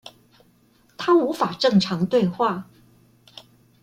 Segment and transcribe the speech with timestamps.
[0.97, 2.67] 他無法正常對話